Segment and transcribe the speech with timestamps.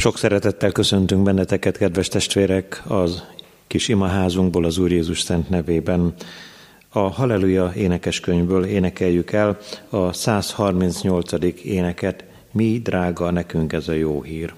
[0.00, 3.24] Sok szeretettel köszöntünk benneteket, kedves testvérek, az
[3.66, 6.14] kis imaházunkból az Úr Jézus Szent nevében.
[6.88, 9.58] A Halleluja énekeskönyvből énekeljük el
[9.88, 11.32] a 138.
[11.64, 14.54] éneket, Mi drága nekünk ez a jó hír.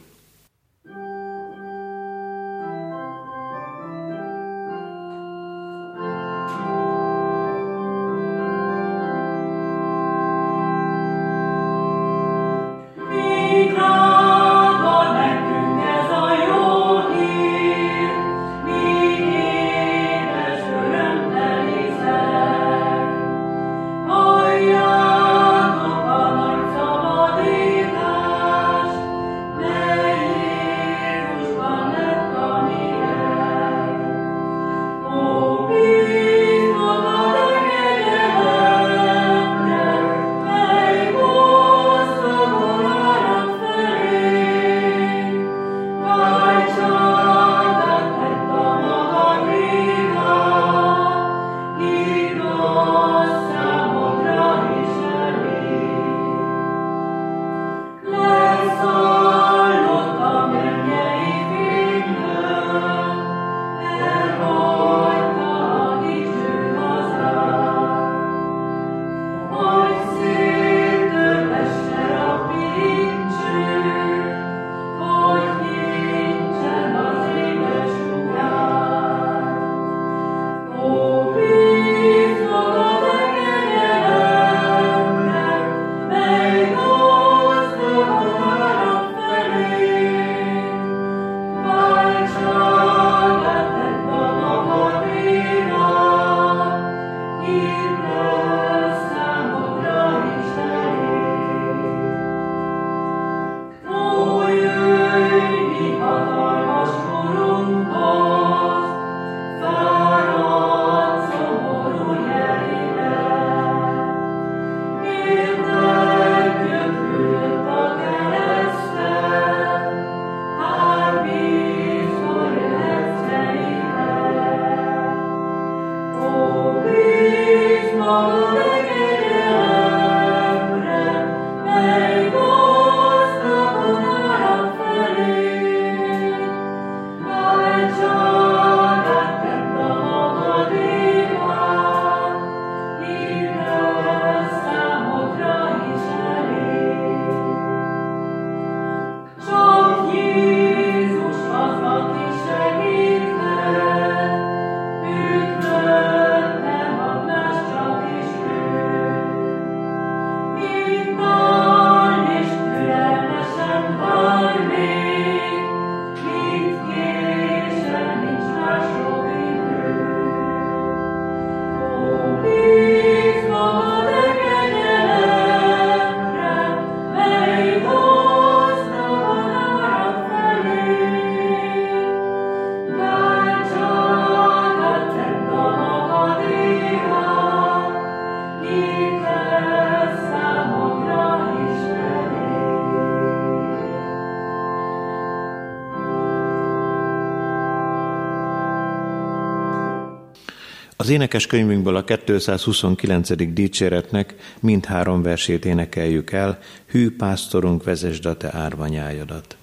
[201.10, 203.53] Énekes könyvünkből a 229.
[203.53, 209.59] dicséretnek mindhárom versét énekeljük el, Hű pásztorunk, vezesd a te árvanyájadat.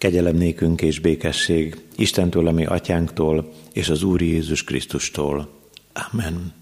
[0.00, 5.48] Kegyelem nékünk és békesség Istentől, ami atyánktól, és az Úr Jézus Krisztustól.
[5.92, 6.52] Amen.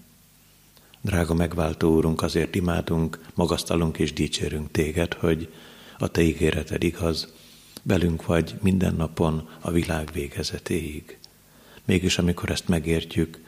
[1.01, 5.53] Drága megváltó Úrunk, azért imádunk, magasztalunk és dicsérünk Téged, hogy
[5.97, 7.33] a Te ígéreted igaz,
[7.83, 11.17] velünk vagy minden napon a világ végezetéig.
[11.85, 13.39] Mégis amikor ezt megértjük,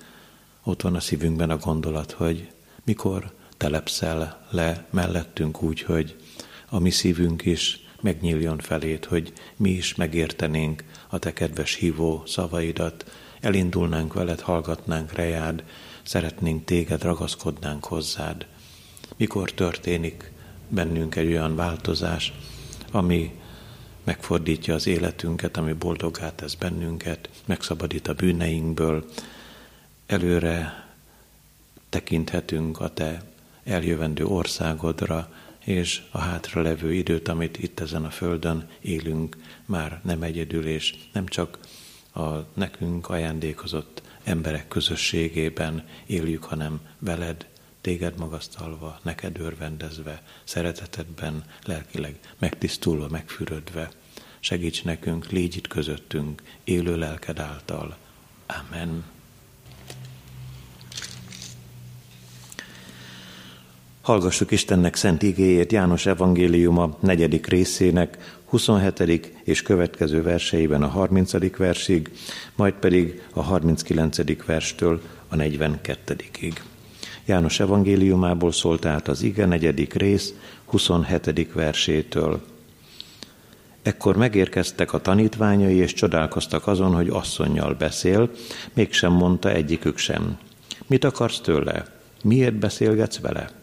[0.64, 2.52] ott van a szívünkben a gondolat, hogy
[2.84, 6.16] mikor telepszel le mellettünk úgy, hogy
[6.70, 13.12] a mi szívünk is megnyíljon felét, hogy mi is megértenénk a te kedves hívó szavaidat,
[13.40, 15.64] elindulnánk veled, hallgatnánk rejád,
[16.04, 18.46] szeretnénk téged, ragaszkodnánk hozzád.
[19.18, 20.32] Mikor történik
[20.68, 22.34] bennünk egy olyan változás,
[22.92, 23.40] ami
[24.04, 29.06] megfordítja az életünket, ami boldogát tesz bennünket, megszabadít a bűneinkből,
[30.06, 30.88] előre
[31.90, 33.22] tekinthetünk a te
[33.64, 35.34] eljövendő országodra,
[35.66, 40.96] és a hátra levő időt, amit itt ezen a földön élünk, már nem egyedül, és
[41.14, 41.60] nem csak
[42.14, 47.46] a nekünk ajándékozott emberek közösségében éljük, hanem veled,
[47.82, 53.92] téged magasztalva, neked örvendezve, szeretetedben, lelkileg megtisztulva, megfürödve.
[54.40, 57.98] Segíts nekünk, légy itt közöttünk, élő lelked által.
[58.46, 59.04] Amen.
[64.02, 69.32] Hallgassuk Istennek szent igéjét János evangéliuma negyedik részének 27.
[69.44, 71.58] és következő verseiben a 30.
[71.58, 72.12] versig,
[72.56, 74.46] majd pedig a 39.
[74.46, 76.54] verstől a 42-ig.
[77.26, 80.34] János evangéliumából szólt át az ige negyedik rész
[80.66, 81.54] 27.
[81.54, 82.42] versétől.
[83.82, 88.30] Ekkor megérkeztek a tanítványai, és csodálkoztak azon, hogy asszonynal beszél,
[88.74, 90.38] mégsem mondta egyikük sem.
[90.88, 91.86] Mit akarsz tőle?
[92.24, 93.61] Miért beszélgetsz vele?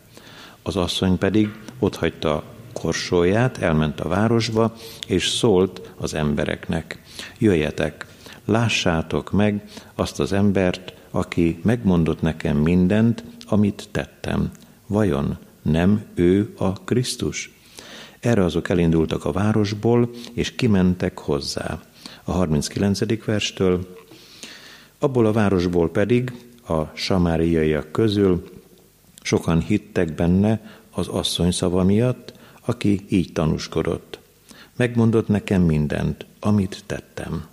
[0.69, 1.49] Az asszony pedig
[1.79, 4.75] otthagyta korsóját, elment a városba,
[5.07, 7.03] és szólt az embereknek.
[7.39, 8.07] Jöjjetek,
[8.45, 14.51] lássátok meg azt az embert, aki megmondott nekem mindent, amit tettem.
[14.87, 17.53] Vajon nem ő a Krisztus?
[18.21, 21.83] Erre azok elindultak a városból, és kimentek hozzá.
[22.25, 23.25] A 39.
[23.25, 23.97] verstől.
[24.99, 26.33] Abból a városból pedig
[26.67, 28.57] a samáriaiak közül
[29.23, 30.61] Sokan hittek benne
[30.91, 32.33] az asszony szava miatt,
[32.67, 34.19] aki így tanúskodott.
[34.77, 37.47] Megmondott nekem mindent, amit tettem.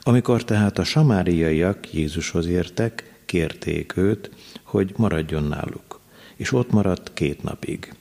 [0.00, 4.30] Amikor tehát a samáriaiak Jézushoz értek, kérték őt,
[4.62, 6.00] hogy maradjon náluk,
[6.36, 7.94] és ott maradt két napig.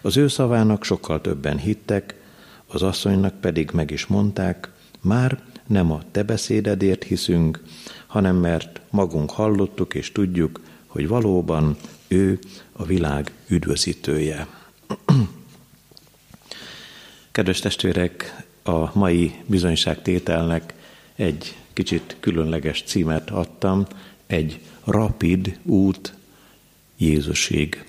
[0.00, 2.14] Az ő szavának sokkal többen hittek,
[2.66, 7.62] az asszonynak pedig meg is mondták, már nem a te beszédedért hiszünk,
[8.06, 11.76] hanem mert magunk hallottuk és tudjuk, hogy valóban
[12.08, 12.38] ő
[12.72, 14.46] a világ üdvözítője.
[17.32, 20.74] Kedves testvérek, a mai bizonyságtételnek
[21.14, 23.86] egy kicsit különleges címet adtam,
[24.26, 26.14] egy rapid út
[26.96, 27.84] Jézusig.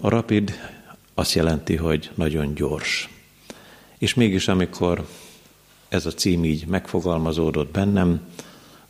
[0.00, 0.52] A rapid
[1.14, 3.08] azt jelenti, hogy nagyon gyors.
[3.98, 5.08] És mégis, amikor
[5.88, 8.20] ez a cím így megfogalmazódott bennem,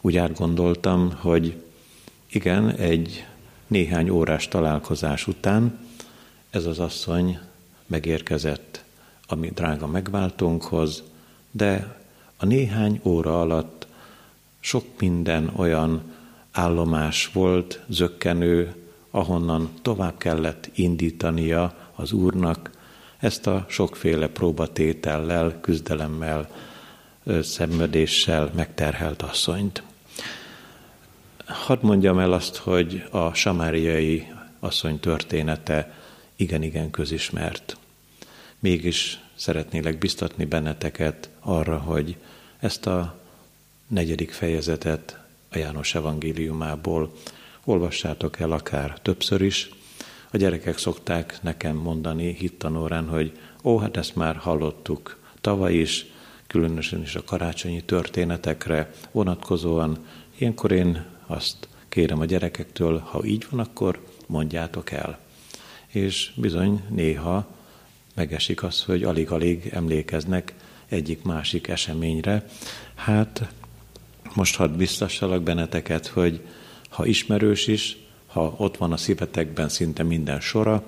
[0.00, 1.62] úgy átgondoltam, hogy
[2.30, 3.26] igen, egy
[3.72, 5.78] néhány órás találkozás után
[6.50, 7.38] ez az asszony
[7.86, 8.84] megérkezett
[9.26, 11.02] a mi drága megváltónkhoz,
[11.50, 11.96] de
[12.36, 13.86] a néhány óra alatt
[14.60, 16.02] sok minden olyan
[16.50, 18.74] állomás volt, zökkenő,
[19.10, 22.70] ahonnan tovább kellett indítania az Úrnak
[23.18, 26.50] ezt a sokféle próbatétellel, küzdelemmel,
[27.42, 29.82] szenvedéssel megterhelt asszonyt.
[31.52, 34.26] Hadd mondjam el azt, hogy a samáriai
[34.60, 35.94] asszony története
[36.36, 37.76] igen-igen közismert.
[38.58, 42.16] Mégis szeretnélek biztatni benneteket arra, hogy
[42.58, 43.18] ezt a
[43.86, 45.18] negyedik fejezetet
[45.50, 47.12] a János evangéliumából
[47.64, 49.70] olvassátok el akár többször is.
[50.30, 56.06] A gyerekek szokták nekem mondani hittanórán, hogy ó, hát ezt már hallottuk tavaly is,
[56.46, 60.06] különösen is a karácsonyi történetekre vonatkozóan.
[60.38, 65.18] Ilyenkor én azt kérem a gyerekektől, ha így van, akkor mondjátok el.
[65.86, 67.46] És bizony néha
[68.14, 70.54] megesik az, hogy alig-alig emlékeznek
[70.88, 72.44] egyik-másik eseményre.
[72.94, 73.52] Hát
[74.34, 76.40] most hadd biztassalak benneteket, hogy
[76.88, 77.96] ha ismerős is,
[78.26, 80.84] ha ott van a szívetekben szinte minden sora,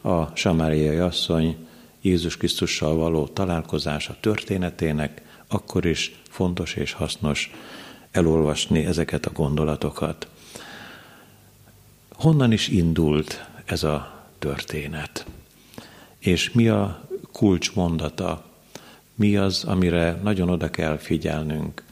[0.00, 1.56] a Samáriai asszony
[2.00, 7.50] Jézus Krisztussal való találkozása történetének, akkor is fontos és hasznos
[8.10, 10.28] elolvasni ezeket a gondolatokat.
[12.12, 15.26] Honnan is indult ez a történet?
[16.18, 18.50] És mi a kulcsmondata?
[19.20, 21.82] mi az, amire nagyon oda kell figyelnünk.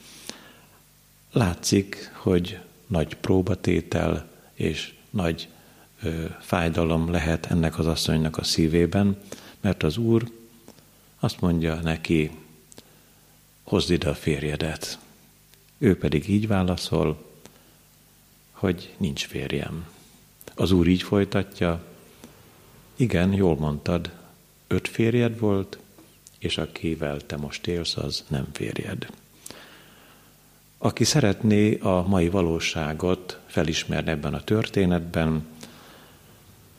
[1.33, 5.49] Látszik, hogy nagy próbatétel és nagy
[6.03, 9.17] ö, fájdalom lehet ennek az asszonynak a szívében,
[9.61, 10.31] mert az Úr
[11.19, 12.31] azt mondja neki,
[13.63, 14.99] hozd ide a férjedet.
[15.79, 17.25] Ő pedig így válaszol,
[18.53, 19.87] hogy nincs férjem.
[20.55, 21.85] Az Úr így folytatja,
[22.97, 24.11] igen, jól mondtad,
[24.67, 25.79] öt férjed volt,
[26.39, 29.07] és akivel te most élsz, az nem férjed.
[30.79, 35.47] Aki szeretné a mai valóságot felismerni ebben a történetben,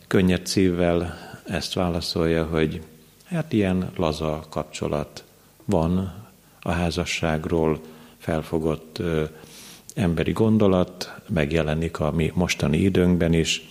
[0.08, 2.82] könnyed szívvel ezt válaszolja, hogy
[3.24, 5.24] hát ilyen laza kapcsolat
[5.66, 6.14] van
[6.62, 7.82] a házasságról
[8.20, 9.02] felfogott
[9.94, 13.70] emberi gondolat, megjelenik a mi mostani időnkben is.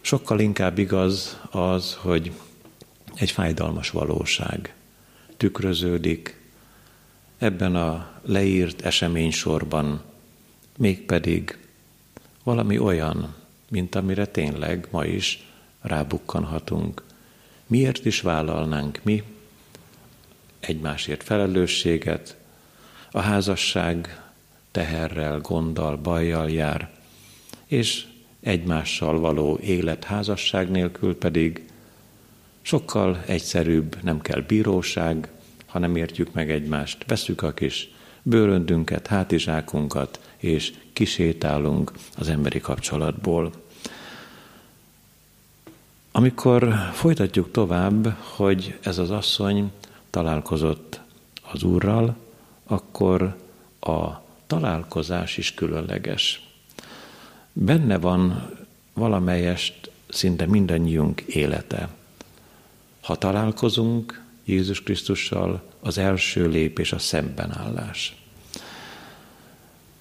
[0.00, 2.32] Sokkal inkább igaz az, hogy
[3.14, 4.74] egy fájdalmas valóság
[5.36, 6.40] tükröződik
[7.38, 10.02] ebben a leírt eseménysorban,
[10.76, 11.58] mégpedig
[12.42, 13.34] valami olyan,
[13.68, 15.48] mint amire tényleg ma is
[15.80, 17.02] rábukkanhatunk.
[17.66, 19.22] Miért is vállalnánk mi
[20.60, 22.36] egymásért felelősséget,
[23.10, 24.22] a házasság
[24.70, 26.90] teherrel, gonddal, bajjal jár,
[27.66, 28.06] és
[28.40, 31.68] egymással való élet házasság nélkül pedig
[32.62, 35.28] sokkal egyszerűbb, nem kell bíróság,
[35.66, 37.88] ha nem értjük meg egymást, veszük a kis
[38.22, 43.52] bőröndünket, hátizsákunkat, és kisétálunk az emberi kapcsolatból.
[46.12, 49.72] Amikor folytatjuk tovább, hogy ez az asszony
[50.10, 51.00] találkozott
[51.52, 52.16] az Úrral,
[52.70, 53.36] akkor
[53.80, 54.08] a
[54.46, 56.48] találkozás is különleges.
[57.52, 58.50] Benne van
[58.92, 61.88] valamelyest szinte mindannyiunk élete.
[63.02, 68.16] Ha találkozunk Jézus Krisztussal, az első lépés a szembenállás.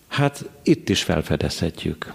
[0.07, 2.13] Hát itt is felfedezhetjük.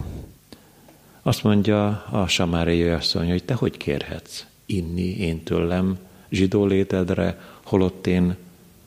[1.23, 8.07] Azt mondja a samáriai asszony, hogy te hogy kérhetsz inni én tőlem zsidó létedre, holott
[8.07, 8.37] én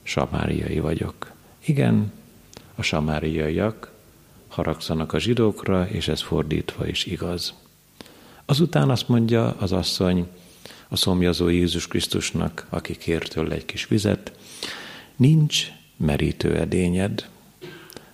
[0.04, 1.32] samáriai vagyok.
[1.68, 2.12] Igen,
[2.76, 3.92] a samáriaiak
[4.48, 7.54] haragszanak a zsidókra, és ez fordítva is igaz.
[8.46, 10.28] Azután azt mondja az asszony
[10.88, 14.32] a szomjazó Jézus Krisztusnak, aki kér tőle egy kis vizet,
[15.16, 17.30] nincs merítő edényed,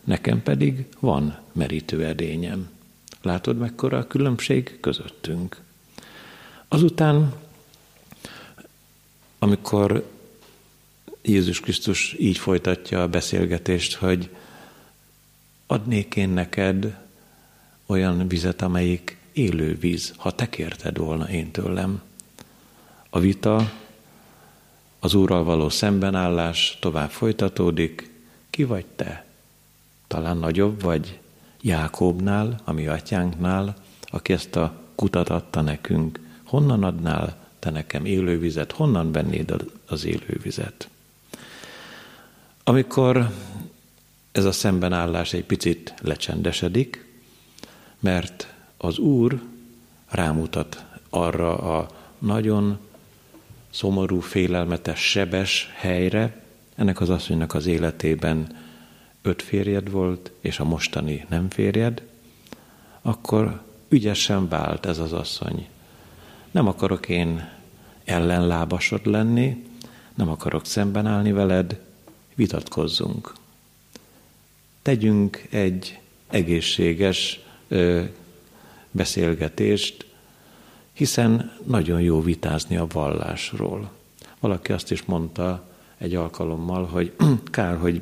[0.03, 2.69] nekem pedig van merítő edényem.
[3.21, 5.61] Látod, mekkora a különbség közöttünk?
[6.67, 7.33] Azután,
[9.39, 10.12] amikor
[11.25, 14.29] Jézus Krisztus így folytatja a beszélgetést, hogy
[15.67, 16.97] adnék én neked
[17.85, 22.01] olyan vizet, amelyik élő víz, ha te kérted volna én tőlem.
[23.09, 23.71] A vita,
[24.99, 28.11] az Úrral való szembenállás tovább folytatódik.
[28.49, 29.25] Ki vagy te?
[30.07, 31.19] Talán nagyobb vagy
[31.61, 33.75] Jákóbnál, a mi atyánknál,
[34.05, 36.19] aki ezt a kutat adta nekünk.
[36.43, 38.71] Honnan adnál te nekem élővizet?
[38.71, 40.87] Honnan vennéd az élővizet?
[42.63, 43.29] Amikor
[44.31, 47.05] ez a szembenállás egy picit lecsendesedik,
[47.99, 49.41] mert az Úr
[50.09, 52.77] rámutat arra a nagyon
[53.69, 56.41] szomorú, félelmetes, sebes helyre,
[56.75, 58.57] ennek az asszonynak az életében
[59.21, 62.01] öt férjed volt, és a mostani nem férjed,
[63.01, 65.67] akkor ügyesen vált ez az asszony.
[66.51, 67.49] Nem akarok én
[68.05, 69.65] ellenlábasod lenni,
[70.15, 71.79] nem akarok szemben állni veled,
[72.35, 73.33] vitatkozzunk.
[74.81, 78.03] Tegyünk egy egészséges ö,
[78.91, 80.05] beszélgetést,
[80.93, 83.91] hiszen nagyon jó vitázni a vallásról.
[84.39, 87.11] Valaki azt is mondta egy alkalommal, hogy
[87.51, 88.01] kár, hogy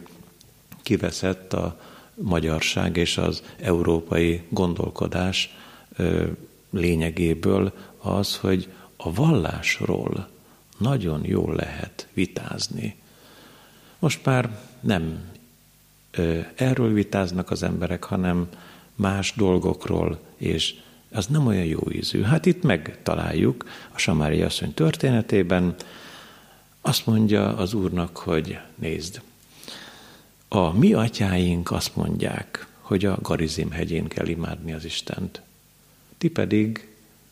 [0.81, 1.79] kiveszett a
[2.15, 5.55] magyarság és az európai gondolkodás
[5.95, 6.27] ö,
[6.69, 10.29] lényegéből az, hogy a vallásról
[10.77, 12.95] nagyon jól lehet vitázni.
[14.01, 15.29] Most már nem
[16.55, 18.49] erről vitáznak az emberek, hanem
[18.95, 20.75] más dolgokról, és
[21.11, 22.21] az nem olyan jó ízű.
[22.21, 25.75] Hát itt megtaláljuk a Samári asszony történetében,
[26.81, 29.21] azt mondja az Úrnak, hogy nézd,
[30.47, 35.41] a mi atyáink azt mondják, hogy a Garizim hegyén kell imádni az Istent.
[36.17, 36.87] Ti pedig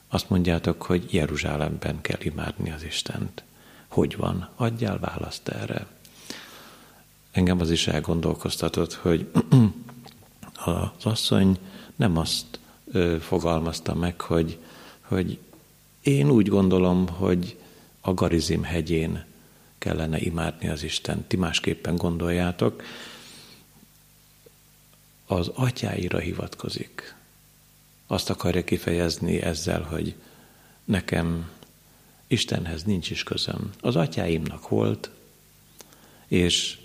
[0.07, 3.43] azt mondjátok, hogy Jeruzsálemben kell imádni az Istent.
[3.88, 4.49] Hogy van?
[4.55, 5.88] Adjál választ erre.
[7.31, 9.31] Engem az is elgondolkoztatott, hogy
[10.65, 11.57] az asszony
[11.95, 12.59] nem azt
[13.19, 14.57] fogalmazta meg, hogy,
[15.01, 15.39] hogy
[16.01, 17.57] én úgy gondolom, hogy
[18.01, 19.25] a Garizim hegyén
[19.77, 21.25] kellene imádni az Isten.
[21.27, 22.83] Ti másképpen gondoljátok.
[25.25, 27.15] Az atyáira hivatkozik.
[28.07, 30.15] Azt akarja kifejezni ezzel, hogy
[30.83, 31.50] nekem
[32.27, 33.69] Istenhez nincs is közöm.
[33.81, 35.09] Az atyáimnak volt,
[36.27, 36.78] és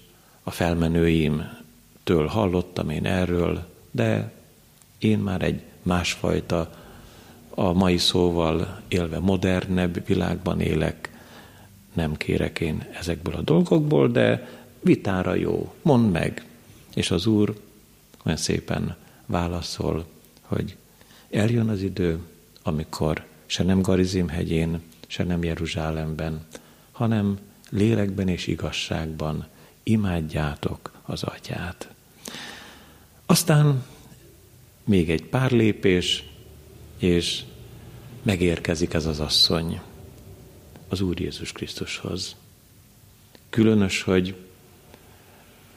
[0.45, 4.33] a felmenőimtől hallottam én erről, de
[4.99, 6.83] én már egy másfajta,
[7.51, 11.11] a mai szóval élve modernebb világban élek,
[11.93, 14.49] nem kérek én ezekből a dolgokból, de
[14.81, 16.47] vitára jó, mondd meg.
[16.95, 17.55] És az Úr
[18.25, 20.07] olyan szépen válaszol,
[20.41, 20.77] hogy
[21.31, 22.19] eljön az idő,
[22.63, 26.47] amikor se nem Garizim hegyén, se nem Jeruzsálemben,
[26.93, 27.39] hanem
[27.71, 29.47] lélekben és igazságban
[29.85, 31.89] imádjátok az atyát.
[33.27, 33.85] Aztán
[34.85, 36.25] még egy pár lépés,
[36.99, 37.45] és
[38.23, 39.81] megérkezik ez az asszony
[40.89, 42.37] az Úr Jézus Krisztushoz.
[43.51, 44.35] Különös, hogy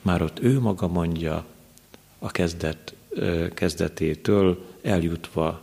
[0.02, 1.46] már ott ő maga mondja
[2.20, 2.96] a kezdet,
[3.54, 5.62] kezdetétől eljutva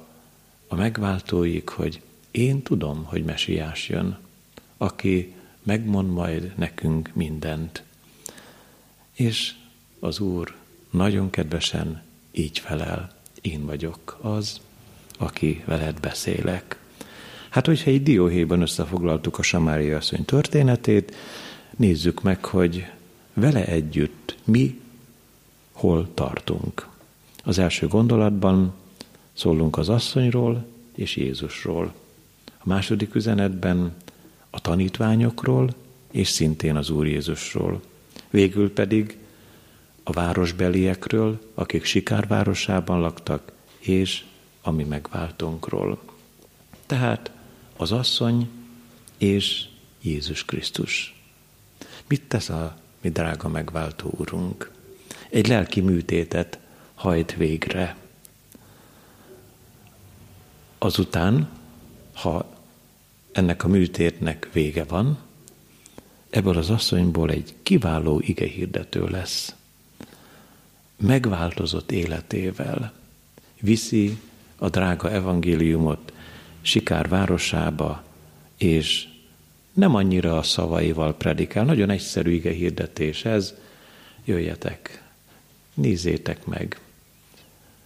[0.69, 4.19] a megváltóig, hogy én tudom, hogy mesiás jön,
[4.77, 7.83] aki megmond majd nekünk mindent.
[9.15, 9.55] És
[10.01, 10.55] az Úr
[10.91, 14.61] nagyon kedvesen így felel, én vagyok az,
[15.19, 16.79] aki veled beszélek.
[17.49, 21.15] Hát, hogyha egy dióhéjban összefoglaltuk a Samária asszony történetét,
[21.77, 22.87] nézzük meg, hogy
[23.35, 24.81] vele együtt mi
[25.73, 26.89] hol tartunk.
[27.45, 28.75] Az első gondolatban
[29.33, 31.95] szólunk az asszonyról és Jézusról.
[32.59, 33.95] A második üzenetben
[34.51, 35.75] a tanítványokról
[36.11, 37.81] és szintén az Úr Jézusról.
[38.35, 39.19] Végül pedig
[40.03, 44.25] a városbeliekről, akik Sikár városában laktak, és
[44.63, 46.03] a mi megváltónkról.
[46.87, 47.31] Tehát
[47.77, 48.49] az asszony
[49.19, 49.65] és
[50.03, 51.23] Jézus Krisztus.
[52.07, 54.71] Mit tesz a mi drága megváltó úrunk?
[55.31, 56.59] Egy lelki műtétet
[56.95, 57.97] hajt végre.
[60.79, 61.49] Azután,
[62.13, 62.55] ha
[63.33, 65.19] ennek a műtétnek vége van,
[66.35, 69.55] ebből az asszonyból egy kiváló igehirdető lesz.
[70.97, 72.93] Megváltozott életével
[73.61, 74.19] viszi
[74.57, 76.13] a drága evangéliumot
[76.61, 78.03] Sikár városába,
[78.57, 79.09] és
[79.73, 83.55] nem annyira a szavaival predikál, nagyon egyszerű ige hirdetés ez,
[84.25, 85.03] jöjjetek,
[85.75, 86.81] nézzétek meg.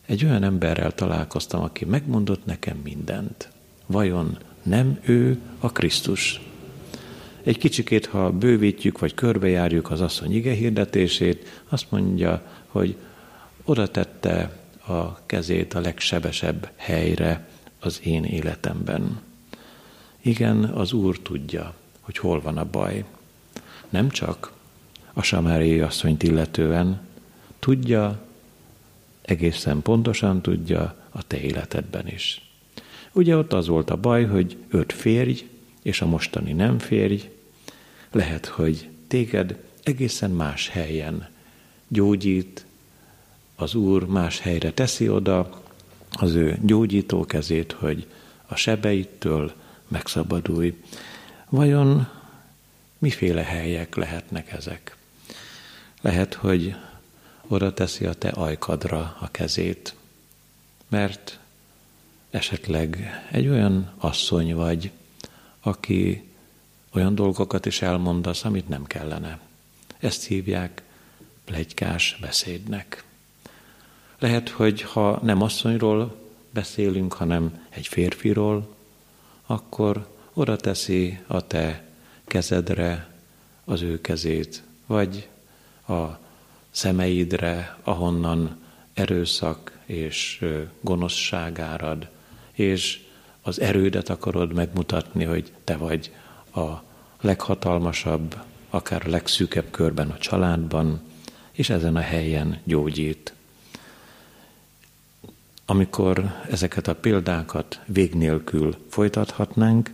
[0.06, 3.50] Egy olyan emberrel találkoztam, aki megmondott nekem mindent.
[3.86, 6.47] Vajon nem ő a Krisztus?
[7.42, 12.96] Egy kicsikét, ha bővítjük, vagy körbejárjuk az asszony ige hirdetését, azt mondja, hogy
[13.64, 17.48] oda tette a kezét a legsebesebb helyre
[17.80, 19.20] az én életemben.
[20.20, 23.04] Igen, az Úr tudja, hogy hol van a baj.
[23.88, 24.52] Nem csak
[25.12, 27.00] a Samáriai asszonyt illetően,
[27.58, 28.26] tudja,
[29.22, 32.42] egészen pontosan tudja a te életedben is.
[33.12, 35.48] Ugye ott az volt a baj, hogy öt férj,
[35.88, 37.30] és a mostani nem férj,
[38.12, 41.28] lehet, hogy téged egészen más helyen
[41.88, 42.64] gyógyít,
[43.56, 45.62] az Úr más helyre teszi oda
[46.10, 48.06] az ő gyógyító kezét, hogy
[48.46, 49.52] a sebeittől
[49.88, 50.82] megszabadulj.
[51.48, 52.08] Vajon
[52.98, 54.96] miféle helyek lehetnek ezek?
[56.00, 56.74] Lehet, hogy
[57.46, 59.94] oda teszi a te ajkadra a kezét,
[60.88, 61.38] mert
[62.30, 64.90] esetleg egy olyan asszony vagy,
[65.68, 66.28] aki
[66.92, 69.38] olyan dolgokat is elmondasz, amit nem kellene.
[69.98, 70.82] Ezt hívják
[71.44, 73.04] plegykás beszédnek.
[74.18, 76.16] Lehet, hogy ha nem asszonyról
[76.50, 78.74] beszélünk, hanem egy férfiról,
[79.46, 81.84] akkor oda teszi a te
[82.26, 83.08] kezedre
[83.64, 85.28] az ő kezét, vagy
[85.88, 86.04] a
[86.70, 88.56] szemeidre, ahonnan
[88.94, 90.44] erőszak és
[90.80, 92.08] gonoszság árad,
[92.52, 93.07] és
[93.48, 96.12] az erődet akarod megmutatni, hogy te vagy
[96.54, 96.66] a
[97.20, 98.36] leghatalmasabb,
[98.70, 101.00] akár a legszűkebb körben a családban,
[101.52, 103.32] és ezen a helyen gyógyít
[105.70, 109.90] amikor ezeket a példákat vég nélkül folytathatnánk,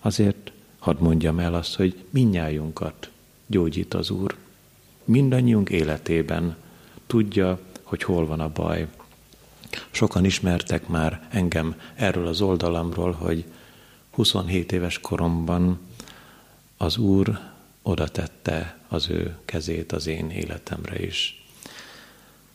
[0.00, 3.10] azért hadd mondjam el azt, hogy minnyájunkat
[3.46, 4.36] gyógyít az Úr.
[5.04, 6.56] Mindannyiunk életében
[7.06, 8.86] tudja, hogy hol van a baj.
[9.90, 13.44] Sokan ismertek már engem erről az oldalamról, hogy
[14.10, 15.78] 27 éves koromban
[16.76, 17.38] az Úr
[17.82, 21.44] oda tette az ő kezét az én életemre is.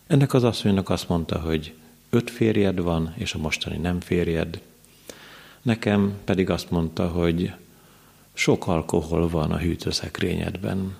[0.07, 1.73] Ennek az asszonynak azt mondta, hogy
[2.09, 4.61] öt férjed van, és a mostani nem férjed.
[5.61, 7.53] Nekem pedig azt mondta, hogy
[8.33, 10.95] sok alkohol van a hűtőszekrényedben.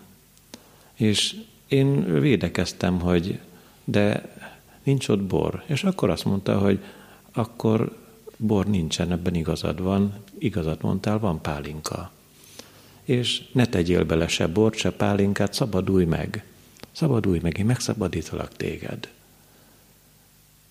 [0.93, 1.36] És
[1.67, 3.39] én védekeztem, hogy
[3.84, 4.33] de
[4.84, 5.63] nincs ott bor.
[5.65, 6.84] És akkor azt mondta, hogy
[7.32, 7.98] akkor
[8.38, 12.12] bor nincsen, ebben igazad van, igazat mondtál, van pálinka.
[13.04, 16.46] És ne tegyél bele se bort, se pálinkát, szabadulj meg.
[16.91, 19.10] Szabadulj meg, én megszabadítalak téged.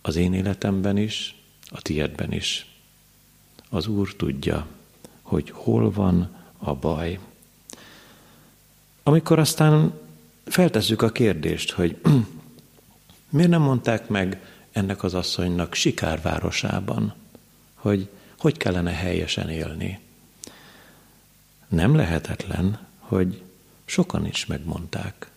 [0.02, 1.34] Az én életemben is,
[1.68, 2.66] a tiédben is.
[3.68, 4.66] Az Úr tudja,
[5.22, 7.18] hogy hol van a baj.
[9.02, 9.92] Amikor aztán
[10.44, 11.96] feltesszük a kérdést, hogy
[13.32, 14.40] miért nem mondták meg
[14.72, 17.14] ennek az asszonynak Sikárvárosában,
[17.74, 18.08] hogy
[18.42, 19.98] hogy kellene helyesen élni.
[21.68, 23.42] Nem lehetetlen, hogy
[23.84, 25.30] sokan is megmondták.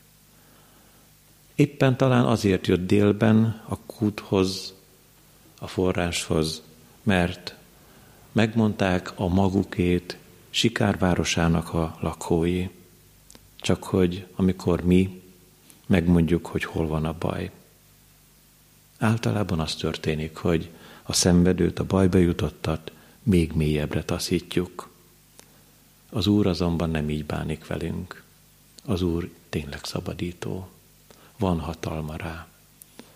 [1.56, 4.74] Éppen talán azért jött délben a kúthoz,
[5.60, 6.62] a forráshoz,
[7.04, 7.56] mert
[8.32, 10.18] megmondták a magukét
[10.50, 12.70] Sikárvárosának a lakói,
[13.56, 15.22] csak hogy amikor mi
[15.86, 17.52] megmondjuk, hogy hol van a baj.
[19.00, 20.70] Általában az történik, hogy
[21.04, 22.92] a szenvedőt, a bajba jutottat
[23.24, 24.90] még mélyebbre taszítjuk.
[26.10, 28.24] Az Úr azonban nem így bánik velünk.
[28.86, 30.70] Az Úr tényleg szabadító.
[31.38, 32.48] Van hatalma rá.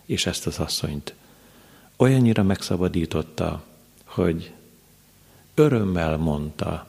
[0.06, 1.13] És ezt az asszonyt
[1.96, 3.63] olyannyira megszabadította,
[4.04, 4.52] hogy
[5.54, 6.88] örömmel mondta,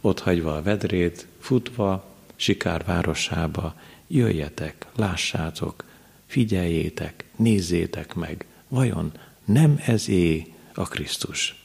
[0.00, 2.04] ott hagyva a vedrét, futva
[2.36, 3.74] Sikár városába,
[4.06, 5.84] jöjjetek, lássátok,
[6.28, 9.12] figyeljétek, nézzétek meg, vajon
[9.44, 11.62] nem ez é a Krisztus.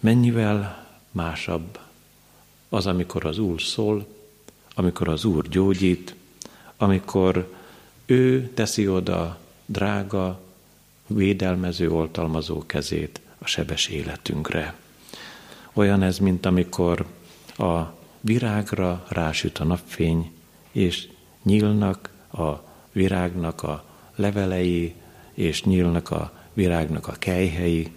[0.00, 1.78] Mennyivel másabb
[2.68, 4.06] az, amikor az Úr szól,
[4.74, 6.14] amikor az Úr gyógyít,
[6.76, 7.54] amikor
[8.06, 10.40] ő teszi oda drága,
[11.06, 14.74] védelmező, oltalmazó kezét a sebes életünkre.
[15.72, 17.06] Olyan ez, mint amikor
[17.56, 17.80] a
[18.20, 20.32] virágra rásüt a napfény,
[20.72, 21.08] és
[21.42, 24.94] nyílnak a virágnak a levelei,
[25.34, 27.90] és nyílnak a virágnak a kejhei,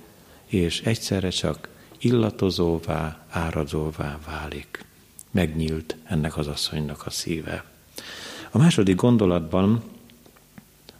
[0.45, 4.85] és egyszerre csak illatozóvá, áradóvá válik.
[5.31, 7.63] Megnyílt ennek az asszonynak a szíve.
[8.51, 9.83] A második gondolatban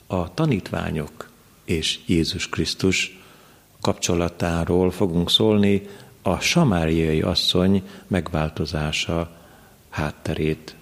[0.08, 1.30] a tanítványok
[1.66, 3.20] és Jézus Krisztus
[3.82, 5.88] kapcsolatáról fogunk szólni,
[6.22, 9.38] a samáriai asszony megváltozása
[9.90, 10.76] hátterét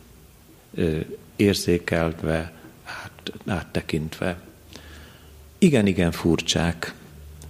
[1.35, 2.60] érzékelve,
[3.21, 4.41] át, áttekintve.
[5.57, 6.93] Igen-igen furcsák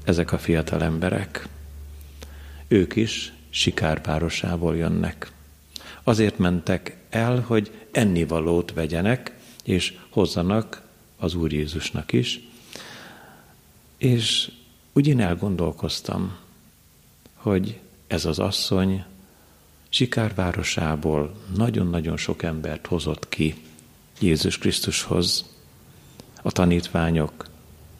[0.03, 1.47] ezek a fiatal emberek.
[2.67, 5.31] Ők is sikárbárosából jönnek.
[6.03, 10.81] Azért mentek el, hogy ennivalót vegyenek, és hozzanak
[11.17, 12.39] az Úr Jézusnak is.
[13.97, 14.51] És
[14.93, 16.37] úgy én elgondolkoztam,
[17.33, 19.03] hogy ez az asszony
[19.89, 23.55] Sikárvárosából nagyon-nagyon sok embert hozott ki
[24.19, 25.45] Jézus Krisztushoz.
[26.41, 27.45] A tanítványok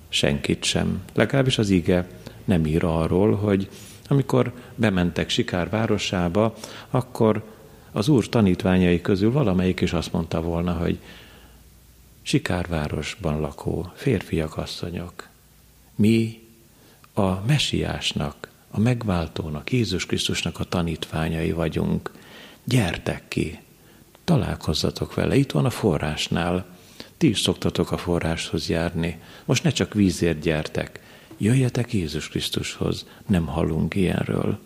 [0.10, 1.02] senkit sem.
[1.14, 2.08] Legalábbis az ige
[2.46, 3.70] nem ír arról, hogy
[4.08, 6.54] amikor bementek Sikár városába,
[6.90, 7.44] akkor
[7.92, 11.00] az úr tanítványai közül valamelyik is azt mondta volna, hogy
[12.22, 15.28] Sikárvárosban lakó férfiak, asszonyok,
[15.96, 16.48] mi
[17.14, 22.12] a mesiásnak, a megváltónak, Jézus Krisztusnak a tanítványai vagyunk.
[22.64, 23.60] Gyertek ki,
[24.24, 26.66] találkozzatok vele, itt van a forrásnál,
[27.22, 29.20] ti is szoktatok a forráshoz járni.
[29.46, 31.00] Most ne csak vízért gyertek,
[31.38, 34.60] jöjjetek Jézus Krisztushoz, nem hallunk ilyenről.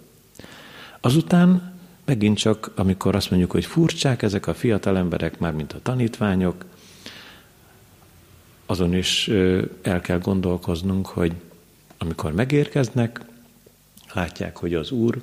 [1.01, 5.81] Azután megint csak, amikor azt mondjuk, hogy furcsák ezek a fiatal emberek, már mint a
[5.81, 6.65] tanítványok,
[8.65, 9.27] azon is
[9.81, 11.33] el kell gondolkoznunk, hogy
[11.97, 13.21] amikor megérkeznek,
[14.13, 15.21] látják, hogy az Úr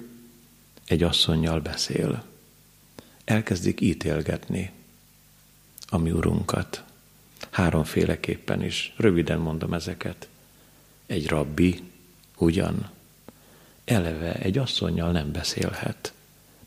[0.86, 2.24] egy asszonynal beszél.
[3.24, 4.70] Elkezdik ítélgetni
[5.88, 6.84] a mi Urunkat.
[7.52, 8.94] Háromféleképpen is.
[8.96, 10.28] Röviden mondom ezeket.
[11.06, 11.82] Egy rabbi
[12.36, 12.90] ugyan
[13.84, 16.12] eleve egy asszonynal nem beszélhet.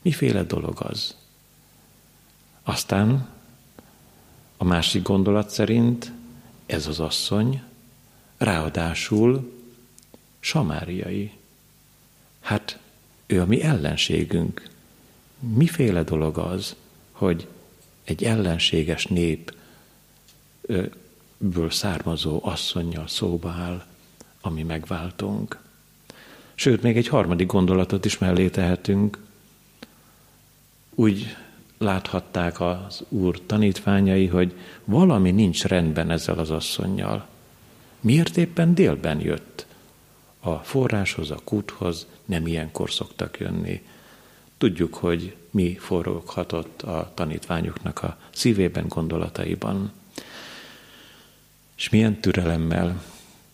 [0.01, 1.15] Miféle dolog az?
[2.63, 3.29] Aztán
[4.57, 6.11] a másik gondolat szerint
[6.65, 7.61] ez az asszony
[8.37, 9.51] ráadásul
[10.39, 11.31] samáriai.
[12.39, 12.79] Hát
[13.25, 14.69] ő a mi ellenségünk.
[15.39, 16.75] Miféle dolog az,
[17.11, 17.47] hogy
[18.03, 19.53] egy ellenséges nép
[21.37, 23.85] ből származó asszonynal szóba áll,
[24.41, 25.59] ami megváltunk.
[26.55, 29.17] Sőt, még egy harmadik gondolatot is mellé tehetünk.
[30.95, 31.35] Úgy
[31.77, 37.27] láthatták az úr tanítványai, hogy valami nincs rendben ezzel az asszonynal.
[37.99, 39.65] Miért éppen délben jött?
[40.39, 43.81] A forráshoz, a kúthoz nem ilyenkor szoktak jönni.
[44.57, 49.91] Tudjuk, hogy mi foroghatott a tanítványoknak a szívében, gondolataiban.
[51.77, 53.03] És milyen türelemmel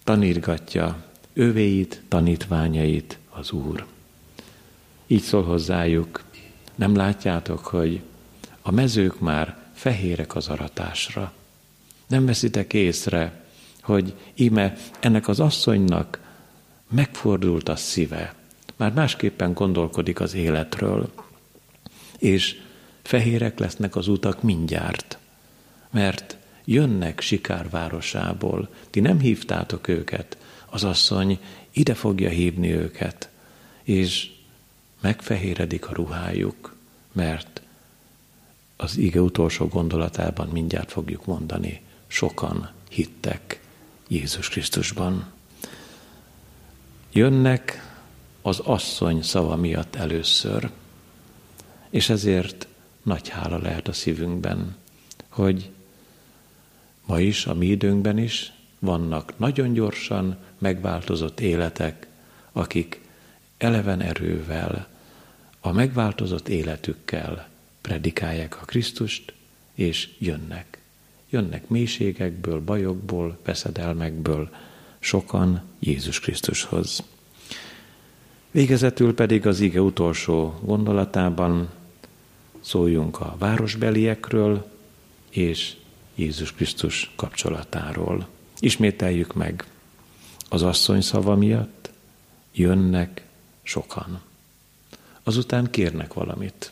[0.03, 1.03] tanírgatja
[1.33, 3.85] övéit, tanítványait az Úr.
[5.07, 6.23] Így szól hozzájuk,
[6.75, 8.01] nem látjátok, hogy
[8.61, 11.33] a mezők már fehérek az aratásra.
[12.07, 13.45] Nem veszitek észre,
[13.81, 16.19] hogy íme ennek az asszonynak
[16.89, 18.35] megfordult a szíve,
[18.75, 21.11] már másképpen gondolkodik az életről,
[22.17, 22.61] és
[23.01, 25.17] fehérek lesznek az utak mindjárt,
[25.89, 31.39] mert jönnek Sikár városából, ti nem hívtátok őket, az asszony
[31.71, 33.29] ide fogja hívni őket,
[33.83, 34.31] és
[35.01, 36.75] megfehéredik a ruhájuk,
[37.11, 37.61] mert
[38.77, 43.61] az ige utolsó gondolatában mindjárt fogjuk mondani, sokan hittek
[44.07, 45.31] Jézus Krisztusban.
[47.11, 47.93] Jönnek
[48.41, 50.69] az asszony szava miatt először,
[51.89, 52.67] és ezért
[53.03, 54.75] nagy hála lehet a szívünkben,
[55.29, 55.69] hogy
[57.05, 62.07] ma is, a mi időnkben is vannak nagyon gyorsan megváltozott életek,
[62.51, 63.01] akik
[63.57, 64.87] eleven erővel,
[65.59, 67.49] a megváltozott életükkel
[67.81, 69.33] predikálják a Krisztust,
[69.73, 70.77] és jönnek.
[71.29, 74.49] Jönnek mélységekből, bajokból, veszedelmekből,
[74.99, 77.03] sokan Jézus Krisztushoz.
[78.51, 81.69] Végezetül pedig az ige utolsó gondolatában
[82.59, 84.71] szóljunk a városbeliekről
[85.29, 85.73] és
[86.15, 88.27] Jézus Krisztus kapcsolatáról.
[88.59, 89.65] Ismételjük meg,
[90.49, 91.91] az asszony szava miatt
[92.51, 93.25] jönnek
[93.63, 94.21] sokan.
[95.23, 96.71] Azután kérnek valamit.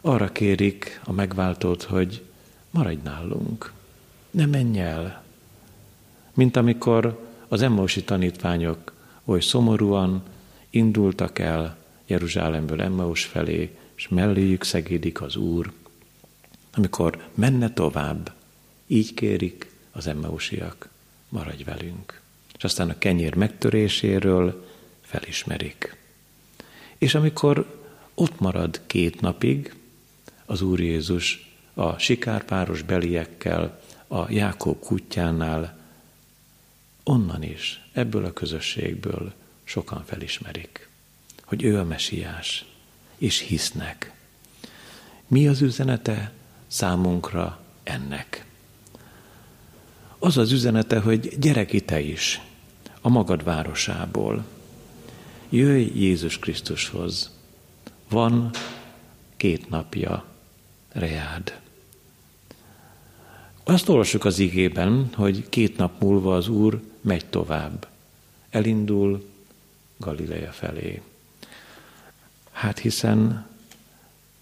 [0.00, 2.22] Arra kérik a megváltót, hogy
[2.70, 3.72] maradj nálunk,
[4.30, 5.22] ne menj el.
[6.34, 8.92] Mint amikor az emmausi tanítványok
[9.24, 10.22] oly szomorúan
[10.70, 11.76] indultak el
[12.06, 15.72] Jeruzsálemből Emmaus felé, és melléjük szegédik az Úr.
[16.72, 18.32] Amikor menne tovább,
[18.86, 20.88] így kérik az Emmausiak,
[21.28, 22.20] maradj velünk.
[22.56, 24.66] És aztán a kenyér megtöréséről
[25.00, 25.96] felismerik.
[26.98, 27.80] És amikor
[28.14, 29.74] ott marad két napig,
[30.46, 35.78] az Úr Jézus a sikárpáros beliekkel, a Jákob kutyánál,
[37.02, 39.32] onnan is, ebből a közösségből
[39.64, 40.88] sokan felismerik,
[41.44, 42.64] hogy ő a mesiás,
[43.18, 44.12] és hisznek.
[45.26, 46.32] Mi az üzenete
[46.68, 48.46] számunkra ennek?
[50.18, 52.40] Az az üzenete, hogy gyere te is
[53.00, 54.44] a magad városából.
[55.48, 57.30] Jöjj Jézus Krisztushoz.
[58.08, 58.50] Van
[59.36, 60.24] két napja
[60.92, 61.60] reád.
[63.64, 67.86] Azt olvassuk az igében, hogy két nap múlva az Úr megy tovább.
[68.50, 69.24] Elindul
[69.96, 71.02] Galileja felé.
[72.52, 73.47] Hát hiszen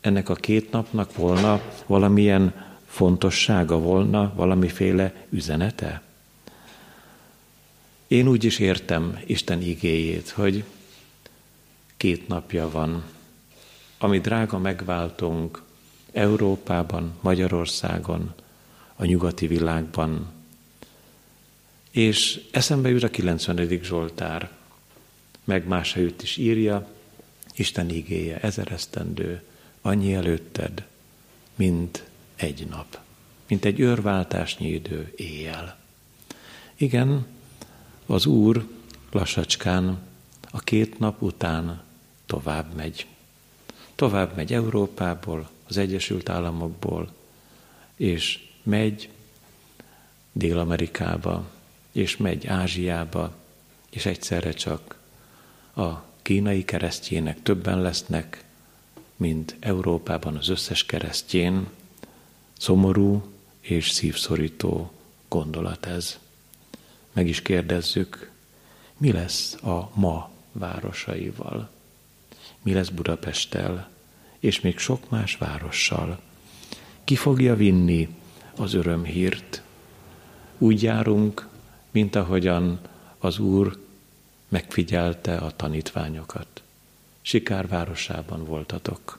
[0.07, 2.55] ennek a két napnak volna valamilyen
[2.87, 6.03] fontossága volna, valamiféle üzenete?
[8.07, 10.65] Én úgy is értem Isten igéjét, hogy
[11.97, 13.05] két napja van,
[13.99, 15.63] ami drága megváltunk
[16.13, 18.35] Európában, Magyarországon,
[18.97, 20.27] a nyugati világban.
[21.91, 23.81] És eszembe jut a 90.
[23.83, 24.51] Zsoltár,
[25.45, 26.89] meg más is írja,
[27.55, 29.43] Isten igéje ezeresztendő,
[29.87, 30.87] annyi előtted,
[31.55, 32.05] mint
[32.37, 32.99] egy nap,
[33.49, 35.79] mint egy őrváltásnyi idő éjjel.
[36.75, 37.27] Igen,
[38.07, 38.69] az Úr
[39.11, 39.99] lassacskán
[40.51, 41.83] a két nap után
[42.27, 43.07] tovább megy.
[43.95, 47.13] Tovább megy Európából, az Egyesült Államokból,
[47.97, 49.09] és megy
[50.33, 51.51] Dél-Amerikába,
[51.93, 53.35] és megy Ázsiába,
[53.91, 54.99] és egyszerre csak
[55.75, 58.45] a kínai keresztjének többen lesznek,
[59.17, 61.67] mint Európában az összes keresztjén.
[62.59, 63.23] Szomorú
[63.61, 64.93] és szívszorító
[65.29, 66.19] gondolat ez.
[67.13, 68.31] Meg is kérdezzük,
[68.97, 71.71] mi lesz a ma városaival?
[72.63, 73.89] Mi lesz Budapesttel,
[74.39, 76.21] és még sok más várossal?
[77.05, 78.09] Ki fogja vinni
[78.57, 79.63] az örömhírt?
[80.59, 81.49] Úgy járunk,
[81.91, 82.81] mint ahogyan
[83.19, 83.79] az Úr
[84.49, 86.63] megfigyelte a tanítványokat.
[87.29, 89.19] Sikár városában voltatok,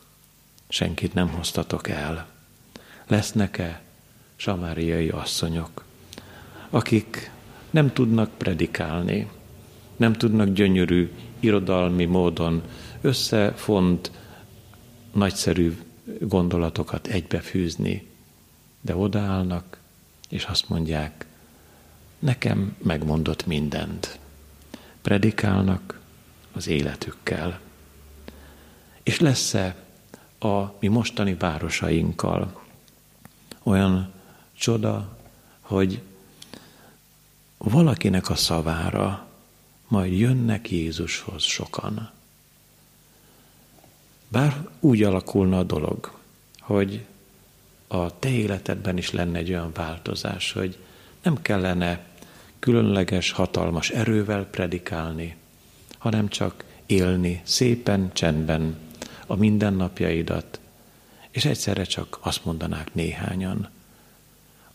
[0.68, 2.28] senkit nem hoztatok el.
[3.08, 3.82] Lesznek-e
[4.36, 5.84] samáriai asszonyok,
[6.70, 7.32] akik
[7.70, 9.30] nem tudnak predikálni,
[9.96, 12.64] nem tudnak gyönyörű irodalmi módon
[13.02, 14.12] összefont
[15.14, 15.78] nagyszerű
[16.20, 18.08] gondolatokat egybefűzni,
[18.82, 19.80] de odaállnak,
[20.30, 21.26] és azt mondják,
[22.20, 24.20] nekem megmondott mindent
[25.02, 26.00] predikálnak
[26.52, 27.66] az életükkel.
[29.08, 29.76] És lesz-e
[30.40, 32.64] a mi mostani városainkkal
[33.64, 34.14] olyan
[34.58, 35.18] csoda,
[35.62, 36.02] hogy
[37.58, 39.28] valakinek a szavára
[39.88, 42.12] majd jönnek Jézushoz sokan.
[44.28, 46.12] Bár úgy alakulna a dolog,
[46.60, 47.06] hogy
[47.88, 50.78] a te életedben is lenne egy olyan változás, hogy
[51.22, 52.06] nem kellene
[52.60, 55.36] különleges, hatalmas erővel predikálni,
[55.98, 58.86] hanem csak élni szépen, csendben
[59.28, 60.60] a mindennapjaidat,
[61.30, 63.70] és egyszerre csak azt mondanák néhányan,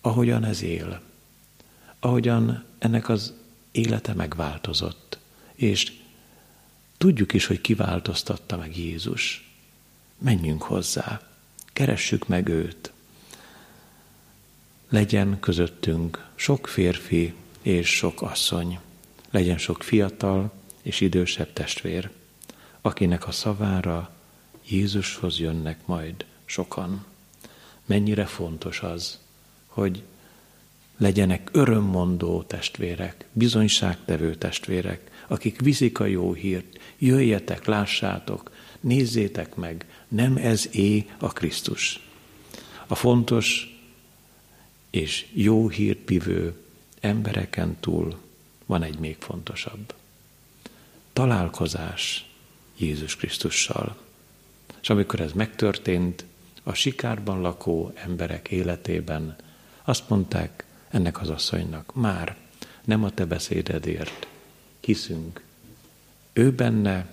[0.00, 1.00] ahogyan ez él,
[2.00, 3.32] ahogyan ennek az
[3.70, 5.18] élete megváltozott,
[5.54, 5.92] és
[6.98, 9.50] tudjuk is, hogy kiváltoztatta meg Jézus.
[10.18, 11.20] Menjünk hozzá,
[11.72, 12.92] keressük meg őt.
[14.88, 18.78] Legyen közöttünk sok férfi és sok asszony,
[19.30, 22.10] legyen sok fiatal és idősebb testvér,
[22.80, 24.10] akinek a szavára
[24.68, 27.04] Jézushoz jönnek majd sokan.
[27.86, 29.18] Mennyire fontos az,
[29.66, 30.02] hogy
[30.96, 40.36] legyenek örömmondó testvérek, bizonyságtevő testvérek, akik viszik a jó hírt, jöjjetek, lássátok, nézzétek meg, nem
[40.36, 42.08] ez é a Krisztus.
[42.86, 43.76] A fontos
[44.90, 46.56] és jó hírt bivő
[47.00, 48.20] embereken túl
[48.66, 49.94] van egy még fontosabb.
[51.12, 52.30] Találkozás
[52.76, 53.96] Jézus Krisztussal.
[54.80, 56.24] És amikor ez megtörtént,
[56.62, 59.36] a sikárban lakó emberek életében
[59.82, 62.36] azt mondták ennek az asszonynak, már
[62.84, 64.26] nem a te beszédedért
[64.80, 65.42] hiszünk
[66.32, 67.06] ő benne,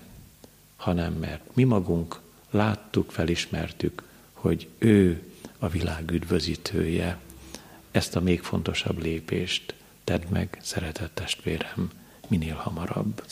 [0.76, 2.20] hanem mert mi magunk
[2.50, 5.24] láttuk, felismertük, hogy ő
[5.58, 7.20] a világ üdvözítője.
[7.92, 11.90] Ezt a még fontosabb lépést tedd meg, szeretett testvérem,
[12.28, 13.24] minél hamarabb.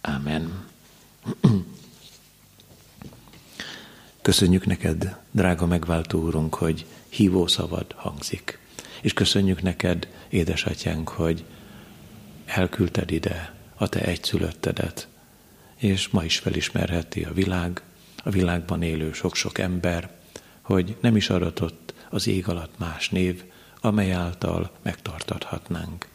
[0.00, 0.64] Amen.
[4.24, 8.58] Köszönjük neked, drága megváltó úrunk, hogy hívó szavad hangzik.
[9.02, 11.44] És köszönjük neked, édesatyánk, hogy
[12.44, 15.08] elküldted ide a te egyszülöttedet,
[15.76, 17.82] és ma is felismerheti a világ,
[18.16, 20.10] a világban élő sok-sok ember,
[20.60, 23.44] hogy nem is adatott az ég alatt más név,
[23.80, 26.08] amely által megtartathatnánk.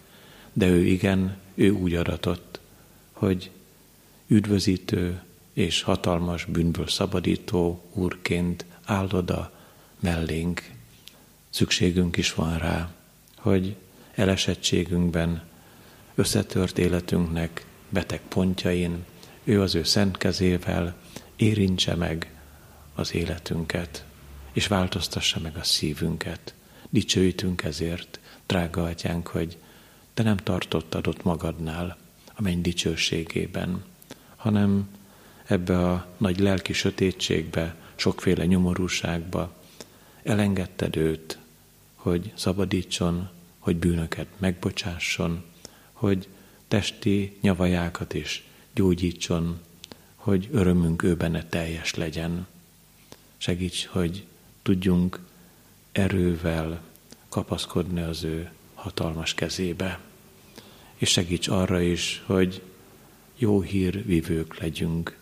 [0.53, 2.59] De ő igen, ő úgy adatott,
[3.11, 3.51] hogy
[4.27, 5.21] üdvözítő
[5.59, 9.51] és hatalmas bűnből szabadító úrként áll oda
[9.99, 10.71] mellénk.
[11.49, 12.91] Szükségünk is van rá,
[13.37, 13.75] hogy
[14.15, 15.43] elesettségünkben,
[16.15, 19.05] összetört életünknek beteg pontjain,
[19.43, 20.95] ő az ő szent kezével
[21.35, 22.31] érintse meg
[22.93, 24.05] az életünket,
[24.53, 26.53] és változtassa meg a szívünket.
[26.89, 29.57] Dicsőítünk ezért, drága atyánk, hogy
[30.13, 31.97] te nem tartottad ott magadnál
[32.33, 33.83] a menny dicsőségében,
[34.35, 34.97] hanem
[35.49, 39.55] ebbe a nagy lelki sötétségbe, sokféle nyomorúságba
[40.23, 41.37] elengedted őt,
[41.95, 43.29] hogy szabadítson,
[43.59, 45.43] hogy bűnöket megbocsásson,
[45.93, 46.27] hogy
[46.67, 49.59] testi nyavajákat is gyógyítson,
[50.15, 52.47] hogy örömünk ő benne teljes legyen.
[53.37, 54.25] Segíts, hogy
[54.61, 55.19] tudjunk
[55.91, 56.81] erővel
[57.29, 59.99] kapaszkodni az ő hatalmas kezébe.
[60.95, 62.61] És segíts arra is, hogy
[63.37, 65.18] jó hír vívők legyünk,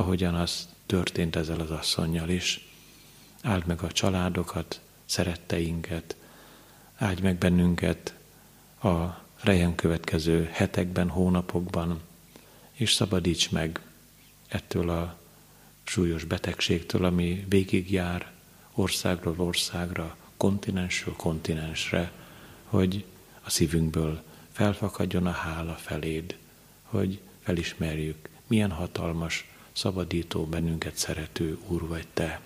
[0.00, 2.68] ahogyan az történt ezzel az asszonynal is.
[3.42, 6.16] Áld meg a családokat, szeretteinket,
[6.96, 8.14] áldj meg bennünket
[8.82, 9.04] a
[9.40, 12.00] rejen következő hetekben, hónapokban,
[12.72, 13.80] és szabadíts meg
[14.48, 15.18] ettől a
[15.82, 18.32] súlyos betegségtől, ami végigjár
[18.72, 22.12] országról országra, kontinensről kontinensre,
[22.64, 23.04] hogy
[23.42, 24.22] a szívünkből
[24.52, 26.36] felfakadjon a hála feléd,
[26.82, 32.40] hogy felismerjük, milyen hatalmas, szabadító, bennünket szerető Úr vagy Te.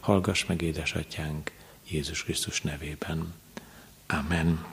[0.00, 1.52] Hallgass meg, édesatyánk,
[1.90, 3.34] Jézus Krisztus nevében.
[4.06, 4.64] Amen.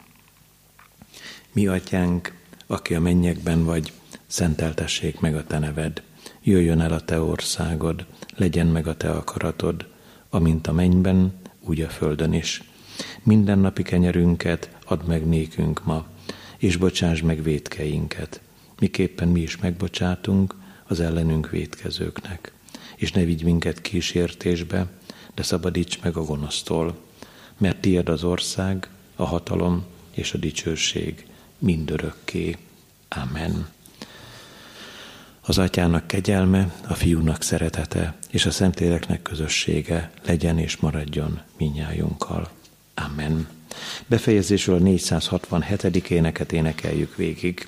[1.51, 2.33] Mi atyánk,
[2.67, 3.91] aki a mennyekben vagy,
[4.27, 6.01] szenteltessék meg a te neved,
[6.41, 9.87] jöjjön el a te országod, legyen meg a te akaratod,
[10.29, 12.63] amint a mennyben, úgy a földön is.
[13.23, 16.05] Minden napi kenyerünket add meg nékünk ma,
[16.57, 18.41] és bocsáss meg védkeinket,
[18.79, 22.51] miképpen mi is megbocsátunk az ellenünk védkezőknek.
[22.95, 24.85] És ne vigy minket kísértésbe,
[25.33, 26.97] de szabadíts meg a gonosztól,
[27.57, 31.25] mert tied az ország, a hatalom és a dicsőség
[31.57, 32.57] mindörökké.
[33.09, 33.67] Amen.
[35.41, 42.49] Az atyának kegyelme, a fiúnak szeretete és a szentléleknek közössége legyen és maradjon minnyájunkkal.
[42.93, 43.47] Amen.
[44.07, 46.09] Befejezésről a 467.
[46.09, 47.67] éneket énekeljük végig.